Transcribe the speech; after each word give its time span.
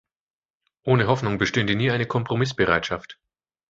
Ohne 0.81 1.05
Hoffnung 1.05 1.37
bestünde 1.37 1.75
nie 1.75 1.91
eine 1.91 2.07
Kompromissbereitschaft. 2.07 3.19